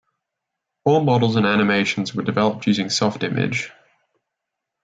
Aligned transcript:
All 0.83 1.03
models 1.03 1.35
and 1.35 1.45
animations 1.45 2.15
were 2.15 2.23
developed 2.23 2.65
using 2.65 2.87
Softimage. 2.87 3.69